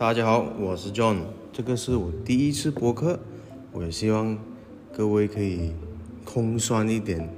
[0.00, 1.18] 大家好，我是 John，
[1.52, 3.20] 这个是我第一次播客，
[3.70, 4.34] 我希望
[4.96, 5.72] 各位可以
[6.24, 7.28] 空算一点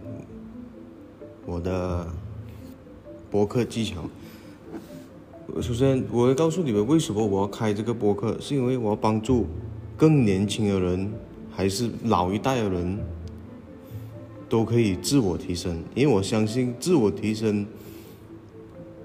[1.45, 2.07] 我的
[3.29, 4.05] 播客技巧。
[5.61, 9.49] 首先，我会告诉你们为什么我要开这个播客，是因为我要帮助
[9.97, 11.13] 更年轻的人，
[11.51, 12.97] 还是老一代的人，
[14.49, 15.83] 都可以自我提升。
[15.97, 17.67] 因为我相信自我提升，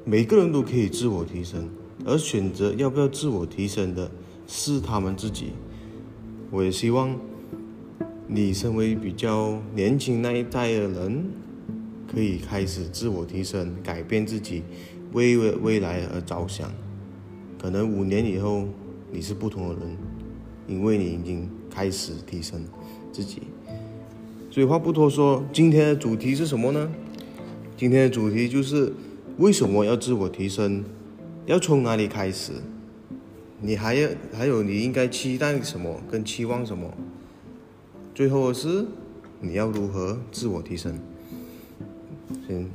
[0.05, 1.67] 每个人都可以自我提升。
[2.05, 4.09] 而选择要不要自我提升的
[4.47, 5.51] 是他们自己。
[6.49, 7.19] 我也希望
[8.27, 11.25] 你身为比较年轻那一代的人，
[12.09, 14.63] 可以开始自我提升，改变自己，
[15.11, 16.71] 为未未来而着想。
[17.61, 18.67] 可能五年以后
[19.11, 19.97] 你是不同的人，
[20.67, 22.63] 因为你已经开始提升
[23.11, 23.41] 自己。
[24.49, 26.89] 所以话不多说，今天的主题是什么呢？
[27.75, 28.93] 今天的主题就是
[29.37, 30.83] 为什么要自我提升。
[31.47, 32.51] 要从哪里开始？
[33.61, 36.93] 你还要还有你应该期待什么跟期望什么？
[38.13, 38.85] 最后是
[39.39, 40.99] 你要如何自我提升？
[42.45, 42.69] 行，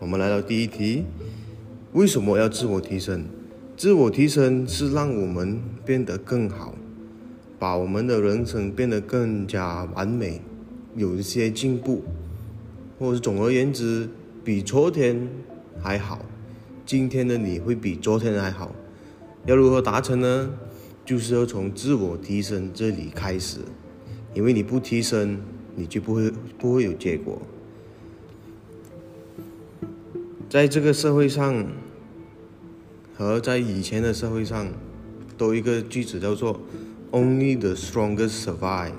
[0.00, 1.04] 我们来到第一题：
[1.92, 3.26] 为什么要自我提升？
[3.76, 6.74] 自我提升是让我们变得更好，
[7.56, 10.40] 把我们的人生变得更加完美，
[10.96, 12.02] 有一些进步，
[12.98, 14.08] 或者总而言之，
[14.42, 15.28] 比昨天。
[15.80, 16.24] 还好，
[16.84, 18.74] 今天的你会比昨天还好。
[19.44, 20.50] 要如何达成呢？
[21.04, 23.60] 就是要从自我提升这里开始，
[24.34, 25.40] 因为你不提升，
[25.76, 27.40] 你就不会不会有结果。
[30.48, 31.64] 在这个社会上，
[33.14, 34.66] 和在以前的社会上，
[35.38, 36.60] 都一个句子叫做
[37.12, 38.90] “Only the strongest survive”。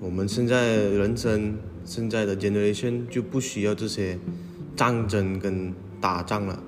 [0.00, 4.18] 我们现在人生现在的 generation 就不需要这些。
[4.78, 6.62] 战争跟打仗了，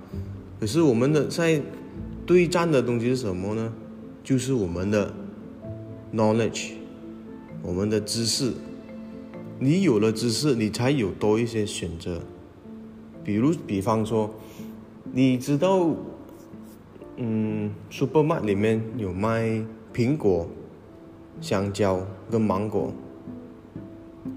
[0.59, 1.63] 可是我们的在
[2.27, 3.73] 对战的东西是什么呢？
[4.25, 5.15] 就是我们的
[6.13, 6.73] knowledge，
[7.63, 8.53] 我们的知识。
[9.61, 12.21] 你有了知识，你才有多一些选择。
[13.23, 14.35] 比如，比方说，
[15.13, 15.89] 你知道，
[17.17, 19.65] 嗯，supermarket 里面有卖
[19.95, 20.49] 苹果、
[21.41, 22.93] 香蕉跟芒果。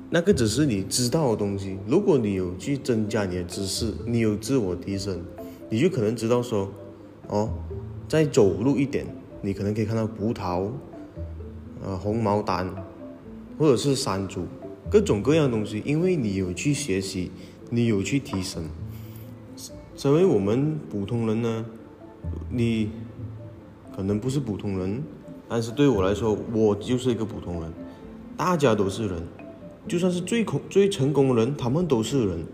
[0.10, 1.78] 那个只是你知道的东西。
[1.88, 5.22] 如果你有去增加你的知识，你有自我提升，
[5.70, 6.72] 你就可能知道说，
[7.28, 7.50] 哦，
[8.08, 9.06] 再走路一点，
[9.42, 10.70] 你可能可以看到葡萄，
[11.84, 12.70] 呃，红毛丹，
[13.58, 14.46] 或者是山竹，
[14.90, 15.82] 各种各样的东西。
[15.86, 17.32] 因为你有去学习，
[17.70, 18.64] 你有去提升。
[19.96, 21.66] 身为我们普通人呢，
[22.50, 22.90] 你
[23.96, 25.04] 可能不是普通人，
[25.50, 27.74] 但是对我来说，我就是一个普通人。
[28.38, 29.22] 大家都是人。
[29.88, 32.46] 就算是最恐最成功的人，他们都是人，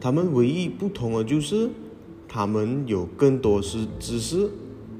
[0.00, 1.70] 他们唯一不同的就是，
[2.26, 4.50] 他们有更多是知识，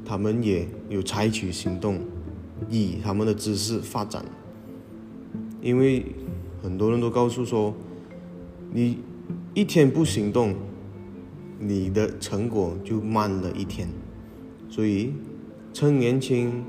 [0.04, 2.00] 他们也有采取行动，
[2.68, 4.24] 以他们的知识发展。
[5.62, 6.04] 因为
[6.62, 7.74] 很多人都告诉说，
[8.72, 8.98] 你
[9.54, 10.54] 一天不行动，
[11.58, 13.88] 你的成果就慢了一天。
[14.68, 15.12] 所以，
[15.72, 16.62] 趁年轻，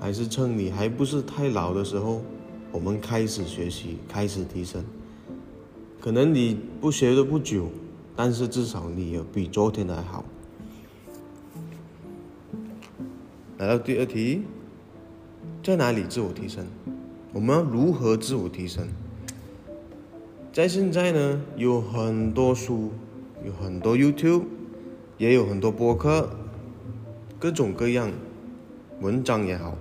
[0.00, 2.22] 还是趁你还不是太老的时候。
[2.74, 4.84] 我们开始学习，开始提升。
[6.00, 7.68] 可能你不学的不久，
[8.16, 10.24] 但是至少你有比昨天的好。
[13.58, 14.42] 来到第二题，
[15.62, 16.66] 在哪里自我提升？
[17.32, 18.88] 我们要如何自我提升？
[20.52, 22.90] 在现在呢，有很多书，
[23.46, 24.42] 有很多 YouTube，
[25.16, 26.28] 也有很多播客，
[27.38, 28.10] 各种各样
[29.00, 29.78] 文章也好，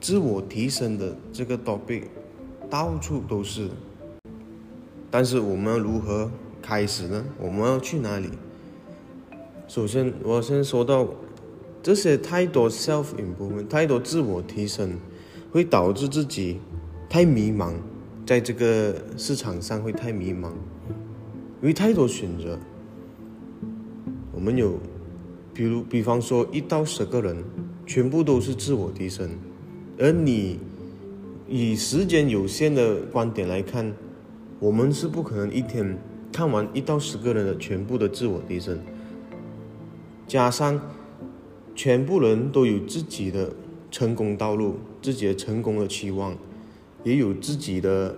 [0.00, 2.04] 自我提升的这个 topic。
[2.70, 3.68] 到处都是，
[5.10, 6.30] 但是我们如何
[6.62, 7.24] 开始呢？
[7.36, 8.28] 我们要去哪里？
[9.66, 11.08] 首先，我先说到
[11.82, 14.92] 这些太多 self improvement，太多自我提升，
[15.50, 16.60] 会导致自己
[17.08, 17.74] 太迷茫，
[18.24, 20.50] 在这个市场上会太迷茫，
[21.60, 22.56] 因为太多选择。
[24.32, 24.78] 我们有，
[25.52, 27.36] 比如，比方说一到十个人，
[27.84, 29.28] 全部都是自我提升，
[29.98, 30.60] 而你。
[31.52, 33.92] 以时间有限的观点来看，
[34.60, 35.98] 我们是不可能一天
[36.32, 38.78] 看完一到十个人的全部的自我提升。
[40.28, 40.80] 加上
[41.74, 43.52] 全部人都有自己的
[43.90, 46.36] 成功道路，自己的成功的期望，
[47.02, 48.16] 也有自己的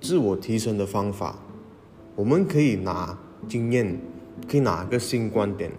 [0.00, 1.40] 自我提升的方法。
[2.14, 3.18] 我们可以拿
[3.48, 3.98] 经验，
[4.46, 5.72] 可以拿个新观点，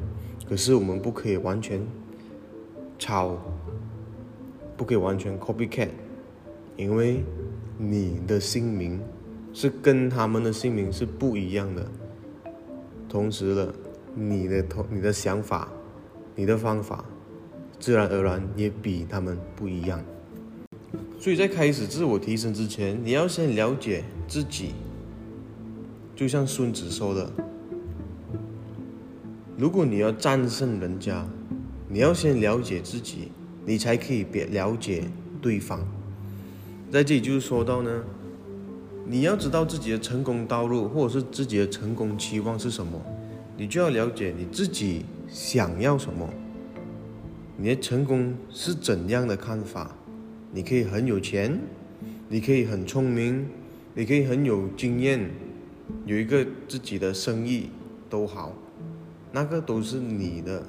[0.50, 1.82] 可是我们不可以完全
[3.00, 3.38] 抄，
[4.76, 5.88] 不可以完全 copycat。
[6.76, 7.24] 因为
[7.78, 9.00] 你的姓名
[9.54, 11.88] 是跟他们的姓名是不一样的，
[13.08, 13.74] 同时了，
[14.16, 15.68] 你的头、你的想法、
[16.36, 17.06] 你的方法，
[17.80, 20.04] 自然而然也比他们不一样。
[21.20, 24.74] 所以在开始自我提升之前，你要先了解自己。
[26.16, 27.32] 就像孙子说的
[29.58, 31.26] ：“如果你要战胜人家，
[31.88, 33.32] 你要先了解自己，
[33.66, 35.06] 你才可以别了解
[35.42, 35.80] 对方。”
[36.94, 38.04] 在这里就是说到呢，
[39.08, 43.02] 你要知道自己的成功道路，或者是自己的成功期望是什么，
[43.58, 46.30] 你就要了解你自己想要什么，
[47.58, 49.96] 你的成功是怎样的看法。
[50.52, 51.60] 你可以很有钱，
[52.30, 53.48] 你可以很聪明，
[53.96, 55.32] 你可以很有经验，
[56.06, 57.72] 有一个自己的生意
[58.08, 58.54] 都好，
[59.32, 60.64] 那个都是你的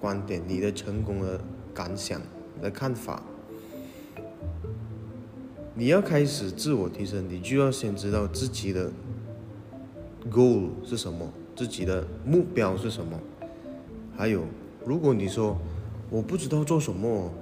[0.00, 1.40] 观点，你的成功的
[1.72, 2.20] 感想
[2.56, 3.22] 你的看法。
[5.78, 8.90] 你要开始自我提升，你就要先知道自己的
[10.28, 13.16] goal 是什么，自己的目标是什么。
[14.16, 14.42] 还有，
[14.84, 15.56] 如果你说
[16.10, 17.32] 我不知道做什么，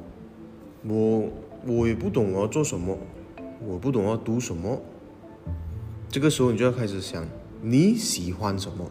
[0.87, 1.31] 我。
[1.67, 2.97] 我也不懂我要做什么，
[3.67, 4.81] 我不懂要读什么。
[6.09, 7.27] 这个时候你就要开始想，
[7.61, 8.88] 你喜欢什么？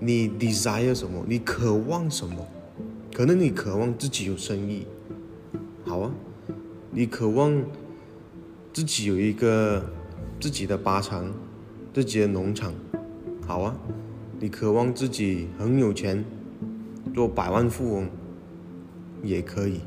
[0.00, 1.22] 你 desire 什么？
[1.28, 2.46] 你渴望什么？
[3.12, 4.86] 可能你渴望自己有生意，
[5.84, 6.10] 好啊。
[6.90, 7.52] 你渴望
[8.76, 9.82] 自己有一个
[10.38, 11.32] 自己的靶场，
[11.94, 12.74] 自己的农场，
[13.46, 13.74] 好啊。
[14.38, 16.22] 你渴望自己很有钱，
[17.14, 18.10] 做百万富翁，
[19.22, 19.80] 也可以。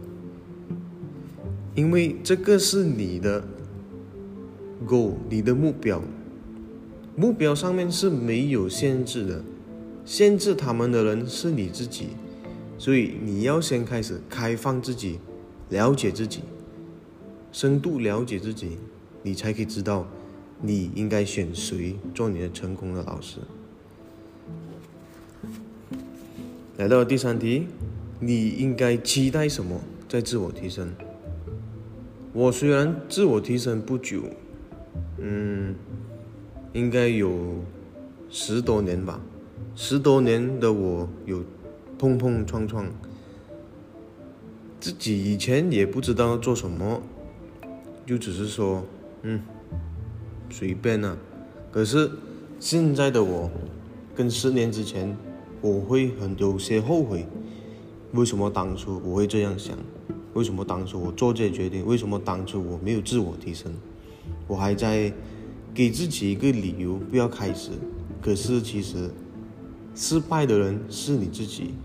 [1.76, 3.44] 因为这个是你的
[4.88, 6.02] goal，你的目标，
[7.16, 9.44] 目标上面是没有限制的，
[10.04, 12.08] 限制他们的人是你自己，
[12.80, 15.20] 所以你要先开始开放自己，
[15.70, 16.40] 了解自己，
[17.52, 18.78] 深度了解自己，
[19.24, 20.08] 你才可以知道
[20.62, 23.40] 你应该选谁做你的成功的老师。
[26.78, 27.68] 来到第三题，
[28.20, 30.94] 你应该期待什么在自我提升？
[32.32, 34.22] 我虽然自我提升不久，
[35.18, 35.76] 嗯，
[36.74, 37.56] 应该有
[38.30, 39.20] 十多年吧。
[39.76, 41.44] 十多年的我有
[41.98, 42.86] 碰碰撞撞，
[44.80, 47.02] 自己以前也不知道做什么，
[48.10, 48.84] 就只是说，
[49.22, 49.40] 嗯，
[50.50, 51.16] 随便啊。
[51.70, 52.10] 可是
[52.60, 53.52] 现在的我，
[54.16, 55.16] 跟十年之前，
[55.62, 57.28] 我会很有些后悔，
[58.14, 59.78] 为什么当初我会这样想？
[60.34, 61.86] 为什么当初我做这些决定？
[61.86, 63.72] 为什么当初我没有自我提升？
[64.48, 65.14] 我还在
[65.72, 67.70] 给自己一个理由不要开始。
[68.20, 69.12] 可是其实，
[69.94, 71.76] 失败的人是你自己，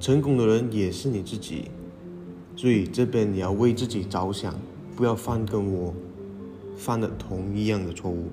[0.00, 1.70] 成功的人也是你自己。
[2.56, 4.52] 所以这边你要为自己着想，
[5.00, 5.94] 不要犯跟我
[6.76, 8.28] 犯的同一样的错误。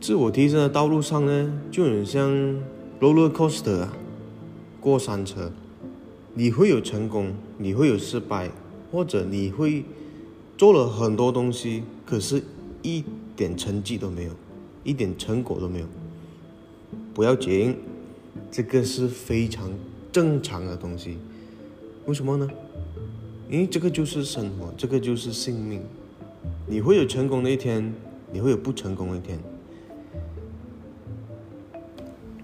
[0.00, 2.30] 自我提升的道路上呢，就很像
[3.00, 3.92] roller coaster 啊，
[4.80, 5.50] 过山车。
[6.34, 8.48] 你会有成功，你会有失败，
[8.92, 9.84] 或者你会
[10.56, 12.40] 做了很多东西，可是
[12.82, 13.02] 一
[13.34, 14.30] 点成绩都没有，
[14.84, 15.86] 一点成果都没有。
[17.12, 17.76] 不要紧，
[18.52, 19.72] 这个是非常
[20.12, 21.18] 正常的东西。
[22.06, 22.48] 为什么呢？
[23.48, 25.82] 因为这个就是生活，这个就是性命。
[26.66, 27.94] 你会有成功的一天，
[28.32, 29.38] 你会有不成功的一天。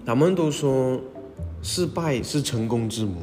[0.05, 1.01] 他们都说，
[1.61, 3.17] 失败是成功之母。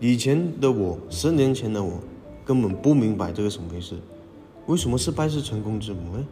[0.00, 2.00] 以前的我，十年前的我，
[2.44, 3.96] 根本不明白这个什么回事。
[4.66, 6.26] 为什么失败是成功之母呢？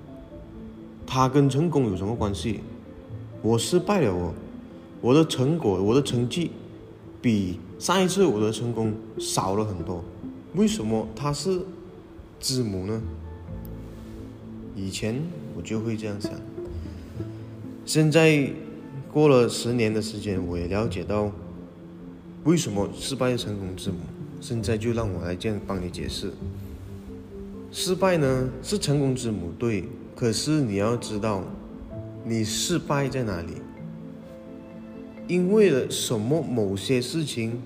[1.07, 2.61] 它跟成功有什么关系？
[3.43, 4.35] 我失败了，我
[5.03, 6.51] 我的成果，我的成绩
[7.21, 10.03] 比上一次我的成功少了很多。
[10.55, 11.61] 为什么它是
[12.39, 13.03] 字母呢？
[14.77, 15.23] 以前
[15.57, 16.33] 我就会这样想。
[17.85, 18.51] 现在
[19.13, 21.31] 过了十年的时间，我也了解到。
[22.45, 23.99] 为什么失败是成功之母？
[24.41, 26.33] 现在就让我来这样帮你解释。
[27.71, 29.85] 失败呢是成功之母，对。
[30.15, 31.45] 可是你要知道，
[32.25, 33.55] 你失败在哪里？
[35.29, 37.63] 因为了什么某些事情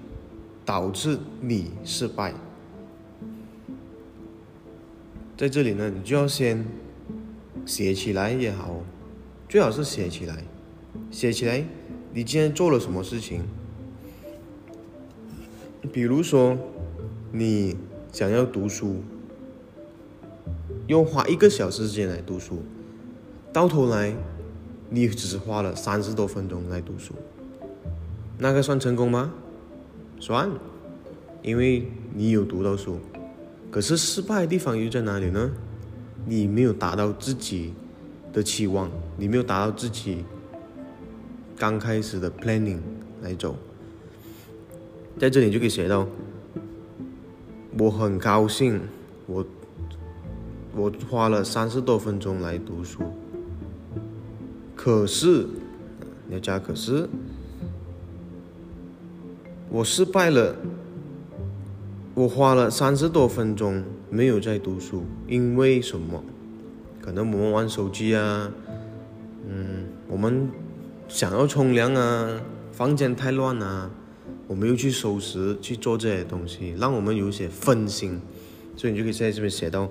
[0.65, 2.35] 导致你失败？
[5.37, 6.65] 在这里呢，你就要先
[7.67, 8.81] 写起来也好，
[9.47, 10.43] 最好是写起来，
[11.11, 11.63] 写起来，
[12.15, 13.43] 你今天做了什么事情？
[15.93, 16.57] 比如说，
[17.33, 17.77] 你
[18.11, 19.03] 想要读书，
[20.87, 22.63] 用花一个小时时间来读书，
[23.53, 24.15] 到头来
[24.89, 27.13] 你只花了三十多分钟来读书，
[28.39, 29.35] 那个算成功吗？
[30.19, 30.51] 算，
[31.43, 32.99] 因为你有读到书。
[33.77, 35.51] 可是失败的地方又在哪里呢？
[36.25, 37.75] 你没有达到自己
[38.33, 40.25] 的期望，你没有达到自己
[41.59, 42.79] 刚开始的 planning
[43.21, 43.55] 来走。
[45.19, 46.09] 在这里就可以写到，
[47.79, 48.81] 我很高兴，
[49.27, 49.45] 我
[50.75, 53.03] 我花了三十多分钟来读书。
[54.75, 55.47] 可是，
[56.27, 57.07] 你要加可是，
[59.69, 60.57] 我失败了。
[62.17, 66.25] 我花了三十多分钟没有在读书，因为什么？
[66.99, 68.51] 可能我们玩手机啊，
[69.47, 70.49] 嗯，我们
[71.09, 72.41] 想要冲凉啊，
[72.73, 73.91] 房间太乱啊，
[74.47, 78.19] 我们又去收拾去做这些东西，让我们有些分心，
[78.79, 79.91] 所以你就可以在这边写到，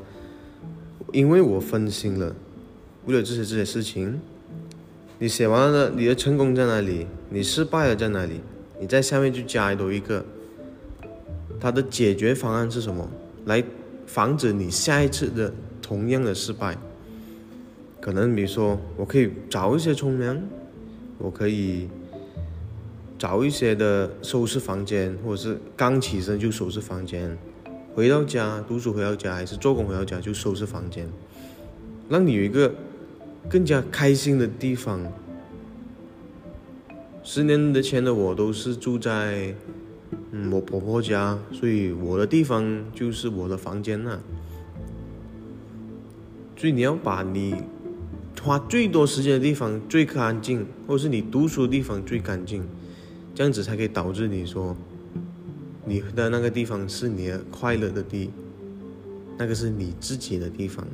[1.14, 2.36] 因为我分心了，
[3.06, 4.20] 为了这些这些事情，
[5.20, 7.06] 你写完了，你的成功在哪里？
[7.30, 8.42] 你失败了在哪里？
[8.82, 10.26] 你在下面就加多一个。
[11.60, 13.10] 它的解决方案是什么？
[13.46, 13.64] 来
[14.06, 16.78] 防止你下一次的同样的失败。
[18.00, 20.42] 可能比如说，我可以早一些冲凉，
[21.18, 21.88] 我可以
[23.18, 27.38] 早一些的收拾房间，或者是刚起身就收拾房间。
[27.94, 31.08] 回到家读书回到家，还是做工回到家就收拾房间，
[32.10, 32.74] 让你有一个
[33.50, 35.12] 更加开心的地方。
[37.24, 39.54] 十年的前的我都是住在。
[40.32, 44.20] 嗯，我婆婆家，所以我的地方就是我的房间呐。
[46.58, 47.56] 所以你要把你
[48.42, 52.64] 花最多时间的地方最干净，或者是你读书的地方最干净，
[53.34, 54.76] 这样子才可以导致你说
[55.86, 58.30] 你的那个地方是你的快乐的地，
[59.38, 60.86] 那个是你自己的地方，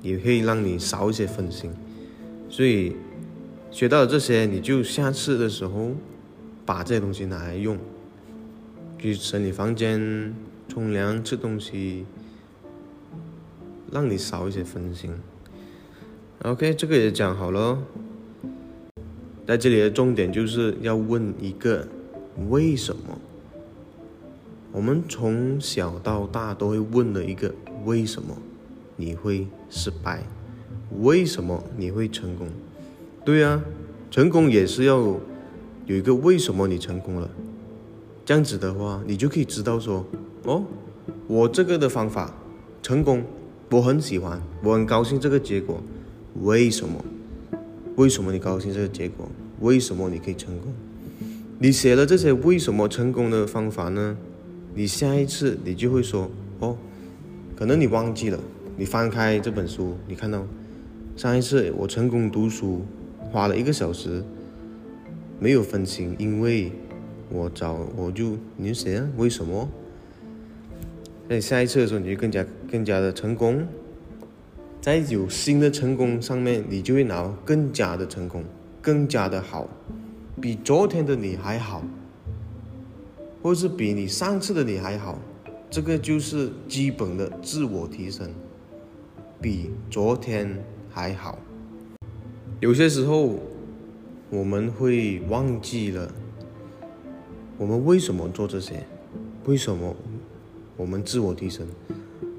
[0.00, 1.70] 也可以让你少一些分心。
[2.48, 2.94] 所以
[3.70, 5.92] 学到了这些，你就下次的时候
[6.64, 7.78] 把这些东西拿来用。
[9.02, 10.32] 去整理房间、
[10.68, 12.06] 冲凉、吃东西，
[13.90, 15.10] 让你少一些分心。
[16.42, 17.82] OK，这个也讲好了。
[19.44, 21.88] 在这里的重点就是要问一个
[22.48, 23.18] 为什么。
[24.70, 27.52] 我们从小到大都会问的一个
[27.84, 28.36] 为什么
[28.94, 30.22] 你会失败？
[31.00, 32.46] 为什么你会成功？
[33.24, 33.64] 对啊，
[34.12, 34.96] 成功也是要
[35.86, 37.28] 有一个为什么你成功了。
[38.24, 40.06] 这样子的话，你就可以知道说，
[40.44, 40.64] 哦，
[41.26, 42.32] 我这个的方法
[42.80, 43.24] 成功，
[43.68, 45.82] 我很喜欢，我很高兴这个结果，
[46.40, 47.04] 为什么？
[47.96, 49.28] 为什么你高兴这个结果？
[49.60, 50.72] 为什么你可以成功？
[51.58, 54.16] 你写了这些为什么成功的方法呢？
[54.74, 56.76] 你下一次你就会说，哦，
[57.56, 58.38] 可能你忘记了，
[58.76, 60.46] 你翻开这本书，你看到
[61.16, 62.82] 上一次我成功读书
[63.32, 64.22] 花了一个小时，
[65.40, 66.70] 没有分心，因为。
[67.32, 69.08] 我找我就你写啊？
[69.16, 69.68] 为什么？
[71.28, 73.66] 在下一次的时候，你就更加更加的成功，
[74.82, 78.44] 在有新的成功上面，你就会拿更加的成功，
[78.82, 79.66] 更加的好，
[80.40, 81.82] 比昨天的你还好，
[83.42, 85.18] 或是比你上次的你还好，
[85.70, 88.28] 这个就是基本的自我提升，
[89.40, 91.38] 比昨天还好。
[92.60, 93.38] 有些时候
[94.28, 96.12] 我们会忘记了。
[97.62, 98.84] 我们为什么做这些？
[99.44, 99.94] 为什么
[100.76, 101.64] 我们自我提升？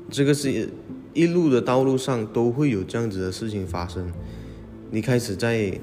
[0.10, 0.70] 这个是
[1.14, 4.12] 一路的道路上都会有这样子的事情发生。
[4.92, 5.80] 你开始在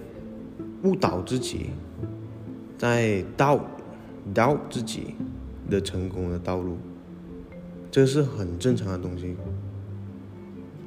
[0.83, 1.71] 误导自己，
[2.77, 3.65] 在道
[4.35, 5.15] 道自己
[5.71, 6.77] 的成功的道路，
[7.91, 9.35] 这是很正常的东西。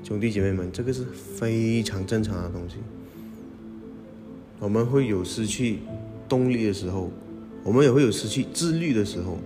[0.04, 2.76] 兄弟姐妹们，这个是非常正常的东西。
[4.60, 5.80] 我们会有失去
[6.30, 7.10] 动力的时候。
[7.63, 9.38] 我们也会有失去自律的时候，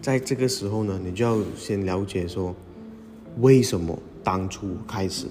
[0.00, 2.54] 在这个时候呢，你就要先了解说，
[3.40, 5.26] 为什么当初开始，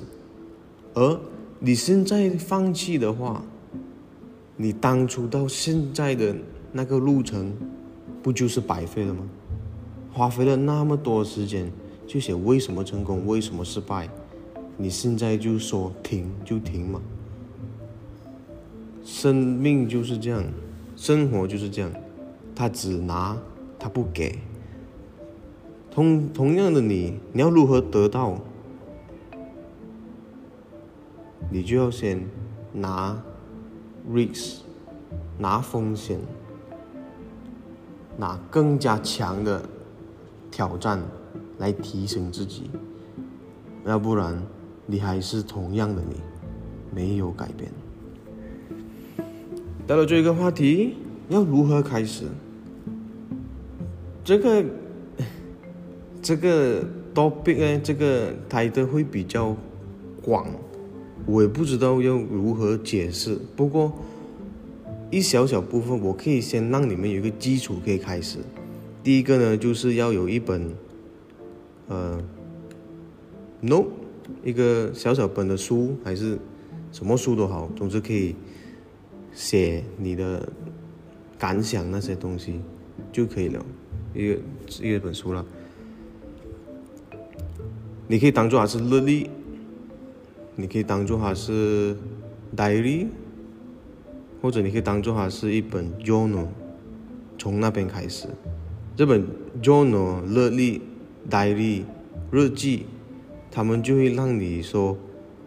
[0.93, 1.19] 而
[1.59, 3.41] 你现在放弃的话，
[4.57, 6.35] 你当初到现在的
[6.73, 7.53] 那个路程，
[8.21, 9.21] 不就是白费了吗？
[10.11, 11.71] 花费了那么多时间，
[12.05, 14.09] 就写为什么成功，为什么失败，
[14.75, 17.01] 你现在就说停就停嘛？
[19.05, 20.43] 生命就是这样，
[20.97, 21.89] 生活就是这样。
[22.59, 23.37] 他只拿，
[23.79, 24.37] 他不给。
[25.89, 28.37] 同同样的，你你要如何得到？
[31.49, 32.21] 你就要先
[32.73, 33.17] 拿
[34.11, 34.57] risk，
[35.37, 36.19] 拿风险，
[38.17, 39.63] 拿更加强的
[40.51, 41.01] 挑战
[41.59, 42.69] 来提升自己。
[43.85, 44.37] 要不然，
[44.85, 46.17] 你还是同样的你，
[46.93, 47.71] 没有改变。
[49.87, 50.97] 到了最后一个话题，
[51.29, 52.25] 要如何开始？
[54.29, 54.63] 这个
[56.21, 56.83] 这个
[57.15, 59.57] topic 呢，这个 title 会比较
[60.21, 60.47] 广，
[61.25, 63.35] 我也不知道要如何解释。
[63.55, 63.91] 不过
[65.09, 68.37] 一小小部分，我可以先让你们有一个基础可以开始。
[69.01, 70.75] 第一个呢，就是要有一本，
[71.87, 72.23] 呃
[73.61, 73.89] note
[74.43, 76.37] 一个小小本的书，还是
[76.91, 78.35] 什么书都好，总之可以
[79.33, 80.47] 写你的
[81.39, 82.61] 感想那些东西
[83.11, 83.65] 就可以了，
[84.13, 84.39] 一个
[84.81, 85.45] 一本书了。
[88.07, 89.29] 你可以当做它是日历，
[90.55, 91.95] 你可以当做它是
[92.55, 93.07] diary。
[94.41, 96.47] 或者你可以当做它是一本 journal，
[97.37, 98.25] 从那边开始，
[98.95, 99.27] 这本
[99.61, 100.81] journal 日历、
[101.29, 101.83] diary
[102.31, 102.85] 日记，
[103.51, 104.97] 他们就会让你说，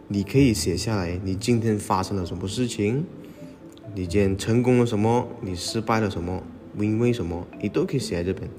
[0.09, 3.03] 你可以写下来你今天发生了什么事情，
[3.95, 6.43] 你今天成功了什么，你失败了什么，
[6.77, 8.49] 因为什么，你都可以写在这边。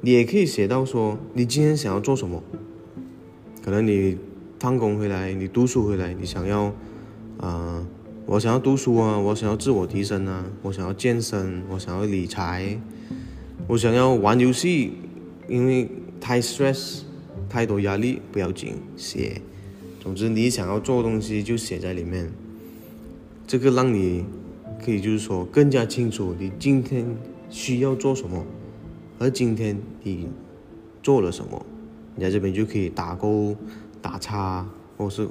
[0.00, 2.42] 你也可以写到说，你今天想要做什么，
[3.64, 4.16] 可能你
[4.58, 6.72] 放工回来，你读书回来，你想要，
[7.38, 7.86] 啊。
[8.28, 12.76] 我想要读书啊，我想要自我提升啊，我想要健身，我想要理财，
[13.68, 14.94] 我想要玩游戏，
[15.46, 15.88] 因为
[16.20, 17.02] 太 stress，
[17.48, 19.40] 太多压力不要紧，写，
[20.00, 22.32] 总之你想要做东西就写在里面，
[23.46, 24.24] 这个让你
[24.84, 27.06] 可以就是说更加清楚你今天
[27.48, 28.44] 需要做什么，
[29.18, 30.28] 而今天你
[31.02, 31.64] 做了什么，
[32.14, 33.56] 你在这边就可以打勾、
[34.02, 35.28] 打叉，或是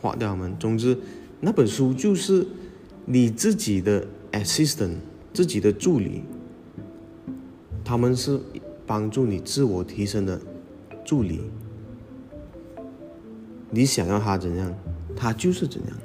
[0.00, 0.96] 划掉们，总之。
[1.40, 2.46] 那本书就是
[3.04, 4.94] 你自己的 assistant，
[5.32, 6.22] 自己的助理，
[7.84, 8.40] 他们是
[8.86, 10.40] 帮助你自我提升的
[11.04, 11.42] 助理。
[13.70, 14.74] 你想要他怎样，
[15.14, 15.96] 他就是怎样，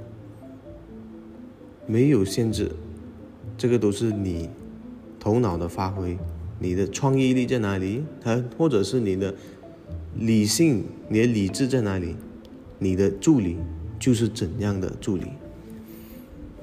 [1.87, 2.71] 没有限制，
[3.57, 4.49] 这个都是你
[5.21, 6.17] 头脑的发挥，
[6.59, 8.03] 你的创意力在哪里？
[8.19, 9.33] 他或者是你的
[10.17, 12.17] 理性，你的理智在哪里？
[12.79, 13.55] 你的助理。
[14.01, 15.27] 就是怎样的助理，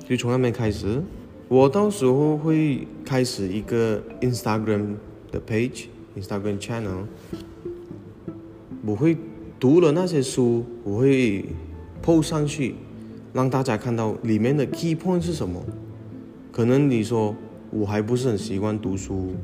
[0.08, 1.00] 就从那边开始，
[1.46, 4.96] 我到时候会开始一个 Instagram
[5.30, 7.04] 的 page，Instagram channel，
[8.84, 9.16] 我会
[9.60, 11.44] 读了那些书，我会
[12.04, 12.74] po 上去，
[13.32, 15.64] 让大家看到里面的 key point 是什么。
[16.50, 17.36] 可能你说
[17.70, 19.34] 我还不是很习惯读书，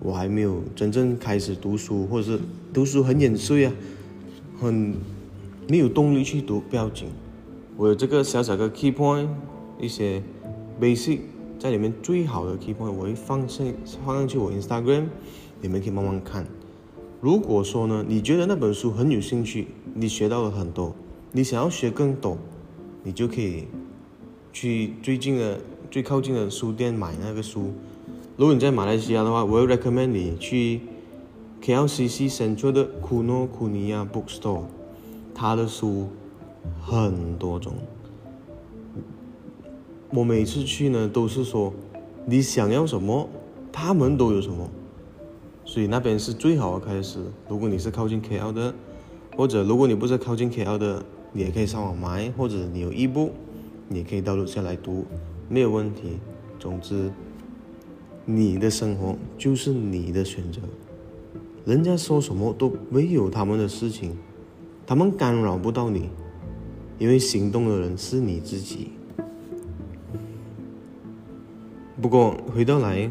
[0.00, 2.40] 我还没有真正开始读书，或者是
[2.72, 3.72] 读书很眼碎啊，
[4.60, 4.94] 很
[5.68, 7.08] 没有动力去读，不要紧。
[7.76, 9.28] 我有这个小小的 key point，
[9.80, 10.22] 一些
[10.80, 11.20] basic
[11.58, 13.66] 在里面最好的 key point，我会放上
[14.04, 15.06] 放上去我 Instagram，
[15.60, 16.46] 你们可以慢慢看。
[17.20, 20.94] 如果说呢，你觉得那本书很有兴趣，你学到了很多，
[21.30, 22.36] 你想要学更多，
[23.04, 23.64] 你就可以
[24.52, 25.60] 去最近的
[25.92, 27.70] 最靠近的书店买那个书。
[28.38, 30.80] 如果你在马来西亚的话，我会 recommend 你去
[31.60, 34.62] KLCC Central 的 Kuno Kuniya Bookstore，
[35.34, 36.08] 他的书。
[36.80, 37.72] 很多种，
[40.10, 41.74] 我每次去呢都是说，
[42.24, 43.28] 你想要什么，
[43.72, 44.70] 他们都有什么，
[45.64, 47.18] 所以那边是最好的开始。
[47.48, 48.72] 如果你是靠近 KL 的，
[49.36, 53.32] 或者如果你不是靠近 KL 的，你也可以上网买，或者你有一部，
[53.88, 55.04] 你也可以到楼下来读，
[55.52, 56.18] 没有问题。
[56.58, 57.12] 总之，
[58.24, 60.62] 你的生活就是你的选择，
[61.66, 64.16] 人家说什么都没有他们的事情，
[64.86, 66.08] 他们干扰不到你。
[66.98, 68.92] 因为行动的人是你自己。
[72.00, 73.10] 不过回到来，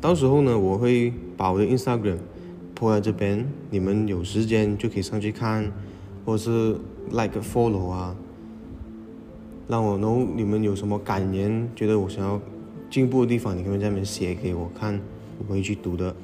[0.00, 2.18] 到时候呢，我会把我的 Instagram
[2.74, 5.70] 铺在这边，你们有时间就可以上去看，
[6.24, 6.76] 或是
[7.10, 8.16] like follow 啊，
[9.68, 12.40] 让我能你们有什么感言，觉得我想要
[12.90, 15.00] 进步的地方，你可以在那边写给我看，
[15.38, 16.16] 我会去读的。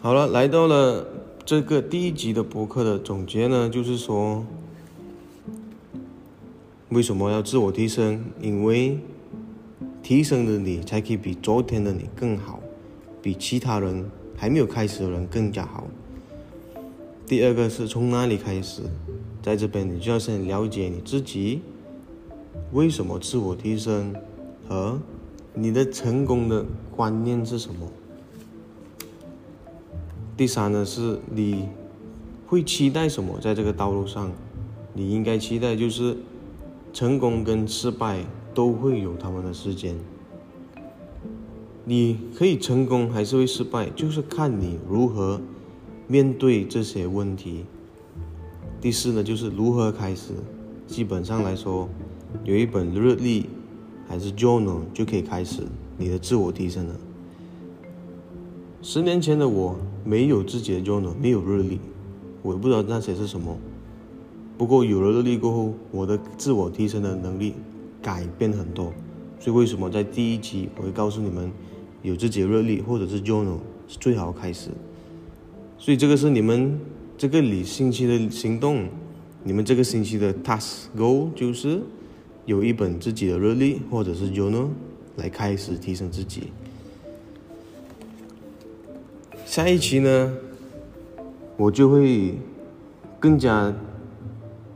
[0.00, 1.06] 好了，来到了
[1.44, 4.44] 这个第一集的博客的总结呢，就是说。
[6.88, 8.24] 为什么要自我提升？
[8.40, 8.98] 因为
[10.02, 12.58] 提升的你才可以比昨天的你更好，
[13.22, 15.86] 比其他人还没有开始的人更加好。
[17.28, 18.82] 第二个是从哪里开始？
[19.42, 21.62] 在这边你就要先了解你自己，
[22.72, 24.14] 为什么自我提升，
[24.68, 24.98] 和
[25.54, 27.86] 你的成功的观念是什么。
[30.36, 31.68] 第三呢是你
[32.46, 33.38] 会期待什么？
[33.40, 34.30] 在这个道路上，
[34.94, 36.16] 你应该期待就是。
[36.92, 39.94] 成功跟失败都会有他们的时间，
[41.84, 45.40] 你可以成功还是会失败，就是看你如何
[46.08, 47.64] 面对这些问题。
[48.80, 50.32] 第四呢，就是如何开始。
[50.86, 51.88] 基本上来说，
[52.44, 53.46] 有一本日历
[54.08, 55.62] 还是 journal 就可以开始
[55.98, 56.96] 你的自我提升了。
[58.82, 61.78] 十年前的我没有自己的 journal，没有日历，
[62.42, 63.56] 我也不知道那些是什么。
[64.56, 67.54] 不过有了日历过后，我的自我提升的能力
[68.02, 68.92] 改变很多，
[69.38, 71.52] 所以为什么在第一集我会告诉你们，
[72.02, 74.70] 有自己的日历或者是 journal 是最好的开始。
[75.78, 76.80] 所以这个是你们
[77.20, 78.88] 这个里星期的行动，
[79.44, 81.82] 你们这个星期的 task goal 就是
[82.46, 84.68] 有一本自己的日历或者是 journal
[85.16, 86.44] 来开始提升自己。
[89.44, 90.32] 下一期呢，
[91.58, 92.38] 我就会
[93.18, 93.70] 更加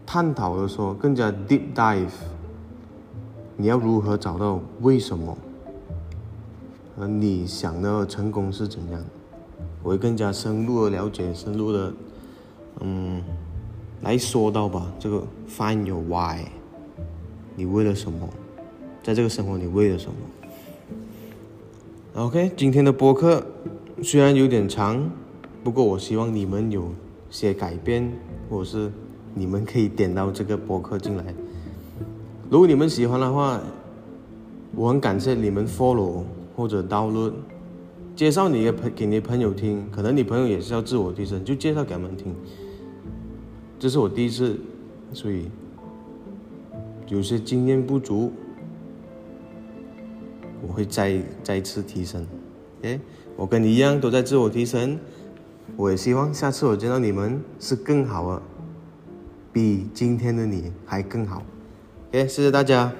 [0.04, 2.10] 探讨的说，更加 deep dive，
[3.56, 5.38] 你要如何找到为什么，
[7.00, 9.02] 而你想的成功是怎样？
[9.82, 11.90] 我会更加深入的了解，深入的，
[12.86, 13.22] 嗯，
[14.02, 14.92] 来说到吧。
[14.98, 16.44] 这个 find your why，
[17.56, 18.28] 你为了什么？
[19.02, 20.16] 在这个生活，你为了什么
[22.22, 23.42] ？OK，今天的播客
[24.02, 25.10] 虽然有点长，
[25.62, 26.92] 不过我希望你们有
[27.30, 28.12] 些改变，
[28.50, 28.92] 或者是
[29.32, 31.34] 你们可以点到这个播客进来。
[32.50, 33.58] 如果你们喜欢的话，
[34.74, 36.22] 我很感谢你们 follow
[36.54, 37.32] 或者 download。
[38.14, 42.32] 介绍你的朋给你朋友听，可能你朋友也是要自我提升，就介绍给他们听。
[43.84, 44.58] 这是我第一次，
[45.12, 45.50] 所以
[47.06, 48.32] 有些经验不足，
[50.66, 52.26] 我会再再次提升。
[52.80, 52.98] 哎，
[53.36, 54.98] 我跟你一样都在自我提升，
[55.76, 58.42] 我也希望下次我见到你们是更好的，
[59.52, 61.42] 比今天的你还更好。
[62.08, 62.90] OK，谢谢大家。